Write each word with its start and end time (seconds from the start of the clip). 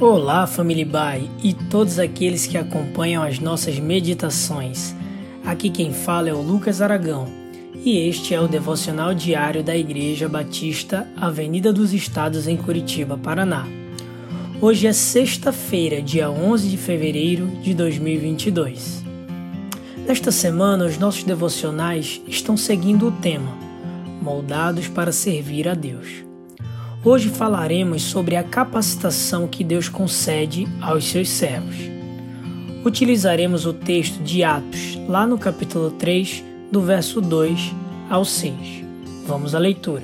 Olá, 0.00 0.46
família 0.46 0.86
Bai 0.86 1.28
e 1.42 1.52
todos 1.52 1.98
aqueles 1.98 2.46
que 2.46 2.56
acompanham 2.56 3.20
as 3.20 3.40
nossas 3.40 3.80
meditações. 3.80 4.94
Aqui 5.44 5.68
quem 5.70 5.92
fala 5.92 6.28
é 6.28 6.32
o 6.32 6.40
Lucas 6.40 6.80
Aragão 6.80 7.26
e 7.84 8.08
este 8.08 8.32
é 8.32 8.40
o 8.40 8.46
devocional 8.46 9.12
diário 9.12 9.60
da 9.60 9.76
Igreja 9.76 10.28
Batista 10.28 11.04
Avenida 11.16 11.72
dos 11.72 11.92
Estados 11.92 12.46
em 12.46 12.56
Curitiba, 12.56 13.18
Paraná. 13.18 13.66
Hoje 14.60 14.86
é 14.86 14.92
sexta-feira, 14.92 16.00
dia 16.00 16.30
11 16.30 16.68
de 16.68 16.76
fevereiro 16.76 17.48
de 17.60 17.74
2022. 17.74 19.02
Nesta 20.06 20.30
semana, 20.30 20.84
os 20.84 20.96
nossos 20.96 21.24
devocionais 21.24 22.22
estão 22.28 22.56
seguindo 22.56 23.08
o 23.08 23.12
tema 23.12 23.52
Moldados 24.22 24.86
para 24.86 25.10
servir 25.10 25.68
a 25.68 25.74
Deus. 25.74 26.27
Hoje 27.04 27.28
falaremos 27.28 28.02
sobre 28.02 28.34
a 28.34 28.42
capacitação 28.42 29.46
que 29.46 29.62
Deus 29.62 29.88
concede 29.88 30.66
aos 30.80 31.04
seus 31.04 31.28
servos. 31.28 31.76
Utilizaremos 32.84 33.66
o 33.66 33.72
texto 33.72 34.20
de 34.20 34.42
Atos, 34.42 34.98
lá 35.08 35.24
no 35.24 35.38
capítulo 35.38 35.92
3, 35.92 36.42
do 36.72 36.80
verso 36.80 37.20
2 37.20 37.72
ao 38.10 38.24
6. 38.24 38.54
Vamos 39.24 39.54
à 39.54 39.60
leitura. 39.60 40.02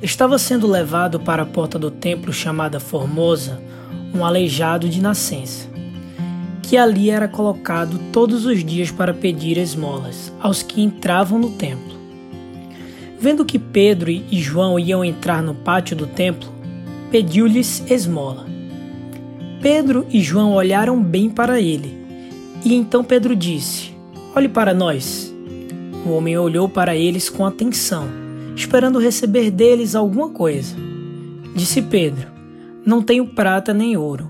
Estava 0.00 0.38
sendo 0.38 0.68
levado 0.68 1.18
para 1.18 1.42
a 1.42 1.46
porta 1.46 1.76
do 1.76 1.90
templo 1.90 2.32
chamada 2.32 2.78
Formosa 2.78 3.60
um 4.14 4.24
aleijado 4.24 4.88
de 4.88 5.02
nascença, 5.02 5.68
que 6.62 6.76
ali 6.76 7.10
era 7.10 7.26
colocado 7.26 7.98
todos 8.12 8.46
os 8.46 8.64
dias 8.64 8.92
para 8.92 9.12
pedir 9.12 9.58
esmolas 9.58 10.32
aos 10.40 10.62
que 10.62 10.80
entravam 10.80 11.36
no 11.36 11.50
templo. 11.50 11.97
Vendo 13.20 13.44
que 13.44 13.58
Pedro 13.58 14.10
e 14.10 14.40
João 14.40 14.78
iam 14.78 15.04
entrar 15.04 15.42
no 15.42 15.54
pátio 15.54 15.96
do 15.96 16.06
templo, 16.06 16.48
pediu-lhes 17.10 17.82
esmola. 17.90 18.46
Pedro 19.60 20.06
e 20.10 20.20
João 20.20 20.52
olharam 20.52 21.02
bem 21.02 21.28
para 21.28 21.60
ele, 21.60 21.98
e 22.64 22.74
então 22.74 23.02
Pedro 23.02 23.34
disse: 23.34 23.90
Olhe 24.36 24.48
para 24.48 24.72
nós. 24.72 25.34
O 26.06 26.10
homem 26.10 26.38
olhou 26.38 26.68
para 26.68 26.96
eles 26.96 27.28
com 27.28 27.44
atenção, 27.44 28.06
esperando 28.54 29.00
receber 29.00 29.50
deles 29.50 29.96
alguma 29.96 30.28
coisa. 30.28 30.76
Disse 31.56 31.82
Pedro: 31.82 32.28
Não 32.86 33.02
tenho 33.02 33.26
prata 33.26 33.74
nem 33.74 33.96
ouro, 33.96 34.28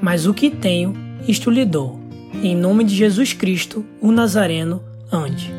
mas 0.00 0.26
o 0.26 0.32
que 0.34 0.48
tenho, 0.48 0.94
isto 1.26 1.50
lhe 1.50 1.64
dou. 1.64 1.98
Em 2.40 2.54
nome 2.54 2.84
de 2.84 2.94
Jesus 2.94 3.32
Cristo, 3.32 3.84
o 4.00 4.12
Nazareno, 4.12 4.80
ande. 5.10 5.52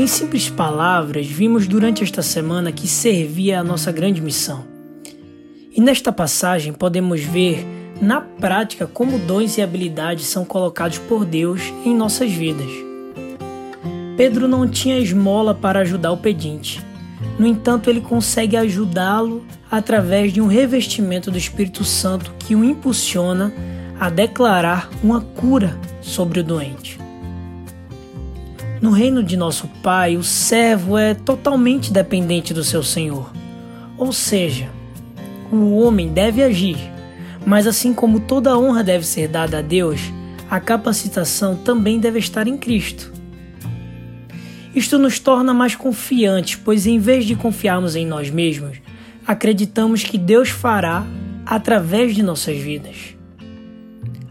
Em 0.00 0.06
simples 0.06 0.48
palavras, 0.48 1.26
vimos 1.26 1.68
durante 1.68 2.02
esta 2.02 2.22
semana 2.22 2.72
que 2.72 2.88
servia 2.88 3.60
a 3.60 3.62
nossa 3.62 3.92
grande 3.92 4.18
missão. 4.18 4.64
E 5.76 5.78
nesta 5.78 6.10
passagem 6.10 6.72
podemos 6.72 7.20
ver 7.20 7.66
na 8.00 8.18
prática 8.18 8.86
como 8.86 9.18
dons 9.18 9.58
e 9.58 9.62
habilidades 9.62 10.24
são 10.24 10.42
colocados 10.42 10.96
por 10.96 11.26
Deus 11.26 11.60
em 11.84 11.94
nossas 11.94 12.32
vidas. 12.32 12.70
Pedro 14.16 14.48
não 14.48 14.66
tinha 14.66 14.98
esmola 14.98 15.54
para 15.54 15.80
ajudar 15.80 16.12
o 16.12 16.16
pedinte. 16.16 16.80
No 17.38 17.46
entanto, 17.46 17.90
ele 17.90 18.00
consegue 18.00 18.56
ajudá-lo 18.56 19.44
através 19.70 20.32
de 20.32 20.40
um 20.40 20.46
revestimento 20.46 21.30
do 21.30 21.36
Espírito 21.36 21.84
Santo 21.84 22.32
que 22.38 22.56
o 22.56 22.64
impulsiona 22.64 23.52
a 24.00 24.08
declarar 24.08 24.88
uma 25.04 25.20
cura 25.20 25.78
sobre 26.00 26.40
o 26.40 26.42
doente. 26.42 26.99
No 28.80 28.92
reino 28.92 29.22
de 29.22 29.36
nosso 29.36 29.68
Pai, 29.82 30.16
o 30.16 30.22
servo 30.22 30.96
é 30.96 31.12
totalmente 31.12 31.92
dependente 31.92 32.54
do 32.54 32.64
seu 32.64 32.82
senhor. 32.82 33.30
Ou 33.98 34.10
seja, 34.10 34.70
o 35.52 35.76
homem 35.76 36.08
deve 36.08 36.42
agir, 36.42 36.78
mas 37.44 37.66
assim 37.66 37.92
como 37.92 38.20
toda 38.20 38.56
honra 38.58 38.82
deve 38.82 39.06
ser 39.06 39.28
dada 39.28 39.58
a 39.58 39.62
Deus, 39.62 40.00
a 40.48 40.58
capacitação 40.58 41.56
também 41.56 42.00
deve 42.00 42.18
estar 42.18 42.48
em 42.48 42.56
Cristo. 42.56 43.12
Isto 44.74 44.98
nos 44.98 45.18
torna 45.18 45.52
mais 45.52 45.74
confiantes, 45.74 46.56
pois 46.56 46.86
em 46.86 46.98
vez 46.98 47.26
de 47.26 47.34
confiarmos 47.34 47.94
em 47.94 48.06
nós 48.06 48.30
mesmos, 48.30 48.78
acreditamos 49.26 50.04
que 50.04 50.16
Deus 50.16 50.48
fará 50.48 51.04
através 51.44 52.14
de 52.14 52.22
nossas 52.22 52.56
vidas. 52.56 53.19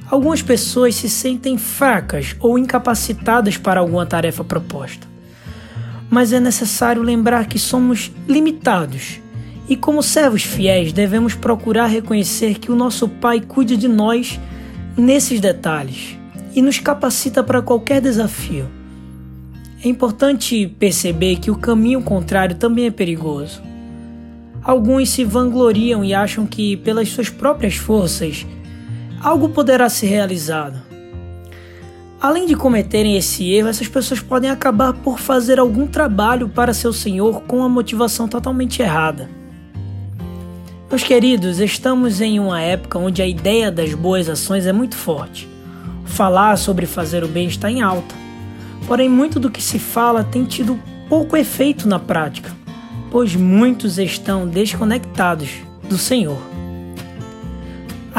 Algumas 0.10 0.42
pessoas 0.42 0.96
se 0.96 1.08
sentem 1.08 1.56
fracas 1.56 2.36
ou 2.40 2.58
incapacitadas 2.58 3.58
para 3.58 3.80
alguma 3.80 4.08
tarefa 4.08 4.44
proposta. 4.44 5.08
Mas 6.10 6.34
é 6.34 6.40
necessário 6.40 7.04
lembrar 7.04 7.48
que 7.48 7.60
somos 7.60 8.12
limitados 8.28 9.20
e, 9.68 9.76
como 9.76 10.02
servos 10.02 10.42
fiéis, 10.42 10.92
devemos 10.92 11.36
procurar 11.36 11.86
reconhecer 11.86 12.56
que 12.56 12.72
o 12.72 12.76
nosso 12.76 13.08
Pai 13.08 13.40
cuida 13.40 13.78
de 13.78 13.88
nós 13.88 14.40
nesses 14.98 15.40
detalhes 15.40 16.18
e 16.56 16.62
nos 16.62 16.80
capacita 16.80 17.44
para 17.44 17.62
qualquer 17.62 18.02
desafio. 18.02 18.68
É 19.86 19.88
importante 19.88 20.68
perceber 20.80 21.36
que 21.36 21.52
o 21.52 21.56
caminho 21.56 22.02
contrário 22.02 22.56
também 22.56 22.88
é 22.88 22.92
perigoso. 22.92 23.62
Alguns 24.64 25.10
se 25.10 25.24
vangloriam 25.24 26.04
e 26.04 26.16
acham 26.16 26.48
que, 26.48 26.76
pelas 26.78 27.10
suas 27.10 27.30
próprias 27.30 27.76
forças, 27.76 28.46
algo 29.22 29.50
poderá 29.50 29.90
ser 29.90 30.08
realizado. 30.08 30.82
Além 32.22 32.46
de 32.46 32.56
cometerem 32.56 33.16
esse 33.16 33.50
erro, 33.50 33.70
essas 33.70 33.88
pessoas 33.88 34.20
podem 34.20 34.50
acabar 34.50 34.94
por 34.94 35.20
fazer 35.20 35.58
algum 35.58 35.88
trabalho 35.88 36.50
para 36.50 36.74
seu 36.74 36.92
Senhor 36.92 37.42
com 37.44 37.64
a 37.64 37.70
motivação 37.70 38.28
totalmente 38.28 38.82
errada. 38.82 39.30
Meus 40.90 41.04
queridos, 41.04 41.60
estamos 41.60 42.20
em 42.20 42.40
uma 42.40 42.60
época 42.60 43.00
onde 43.00 43.22
a 43.22 43.28
ideia 43.28 43.72
das 43.72 43.94
boas 43.94 44.28
ações 44.28 44.66
é 44.66 44.74
muito 44.74 44.98
forte. 44.98 45.48
Falar 46.04 46.58
sobre 46.58 46.86
fazer 46.86 47.24
o 47.24 47.28
bem 47.28 47.48
está 47.48 47.72
em 47.72 47.82
alta. 47.82 48.16
Porém, 48.86 49.08
muito 49.08 49.40
do 49.40 49.52
que 49.52 49.62
se 49.62 49.78
fala 49.80 50.24
tem 50.24 50.44
tido 50.44 50.80
pouco 51.08 51.38
efeito 51.38 51.88
na 51.88 52.00
prática, 52.00 52.52
pois 53.12 53.36
muitos 53.36 53.98
estão 53.98 54.48
desconectados 54.48 55.50
do 55.88 55.98
Senhor. 55.98 56.49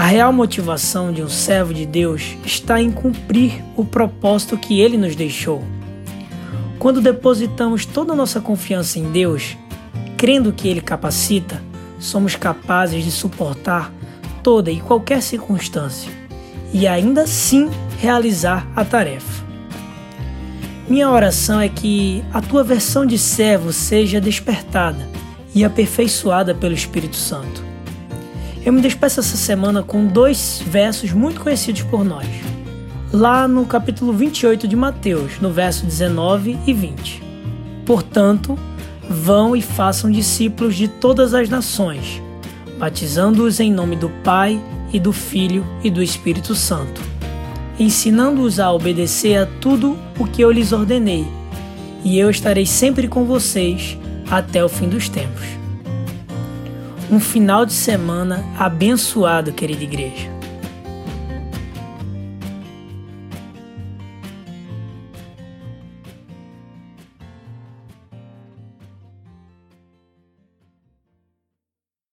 A 0.01 0.07
real 0.07 0.33
motivação 0.33 1.13
de 1.13 1.23
um 1.23 1.29
servo 1.29 1.75
de 1.75 1.85
Deus 1.85 2.35
está 2.43 2.81
em 2.81 2.91
cumprir 2.91 3.63
o 3.77 3.85
propósito 3.85 4.57
que 4.57 4.81
ele 4.81 4.97
nos 4.97 5.15
deixou. 5.15 5.63
Quando 6.79 7.03
depositamos 7.03 7.85
toda 7.85 8.15
a 8.15 8.17
nossa 8.17 8.41
confiança 8.41 8.99
em 8.99 9.13
Deus, 9.13 9.59
crendo 10.17 10.55
que 10.55 10.67
Ele 10.67 10.81
capacita, 10.81 11.63
somos 11.99 12.35
capazes 12.35 13.05
de 13.05 13.11
suportar 13.11 13.93
toda 14.43 14.71
e 14.71 14.81
qualquer 14.81 15.21
circunstância 15.21 16.11
e 16.73 16.89
ainda 16.89 17.25
assim 17.25 17.69
realizar 17.99 18.67
a 18.75 18.87
tarefa. 18.87 19.45
Minha 20.89 21.11
oração 21.11 21.61
é 21.61 21.69
que 21.69 22.25
a 22.33 22.41
tua 22.41 22.65
versão 22.65 23.05
de 23.05 23.19
servo 23.19 23.71
seja 23.71 24.19
despertada 24.19 25.07
e 25.55 25.63
aperfeiçoada 25.63 26.55
pelo 26.55 26.73
Espírito 26.73 27.17
Santo 27.17 27.69
eu 28.65 28.73
me 28.73 28.81
despeço 28.81 29.21
essa 29.21 29.37
semana 29.37 29.83
com 29.83 30.07
dois 30.07 30.63
versos 30.67 31.13
muito 31.13 31.41
conhecidos 31.41 31.83
por 31.83 32.05
nós. 32.05 32.27
Lá 33.13 33.49
no 33.49 33.65
capítulo 33.65 34.13
28 34.13 34.69
de 34.69 34.77
Mateus, 34.77 35.41
no 35.41 35.51
verso 35.51 35.87
19 35.87 36.59
e 36.67 36.73
20. 36.73 37.23
Portanto, 37.87 38.59
vão 39.09 39.57
e 39.57 39.63
façam 39.63 40.11
discípulos 40.11 40.77
de 40.77 40.87
todas 40.87 41.33
as 41.35 41.49
nações, 41.49 42.23
batizando-os 42.79 43.59
em 43.61 43.73
nome 43.73 43.97
do 43.97 44.11
Pai 44.23 44.61
e 44.93 45.01
do 45.01 45.13
Filho 45.13 45.67
e 45.83 45.91
do 45.91 46.03
Espírito 46.03 46.55
Santo, 46.55 47.01
ensinando-os 47.79 48.61
a 48.61 48.71
obedecer 48.71 49.39
a 49.39 49.47
tudo 49.47 49.99
o 50.19 50.27
que 50.27 50.43
eu 50.43 50.53
lhes 50.53 50.71
ordenei, 50.71 51.27
e 52.05 52.19
eu 52.19 52.31
estarei 52.31 52.67
sempre 52.67 53.09
com 53.09 53.25
vocês 53.25 53.99
até 54.31 54.65
o 54.65 54.69
fim 54.69 54.89
dos 54.89 55.09
tempos 55.09 55.61
um 57.11 57.19
final 57.19 57.67
de 57.67 57.73
semana 57.73 58.45
abençoado, 58.57 59.53
querida 59.53 59.83
igreja. 59.83 60.40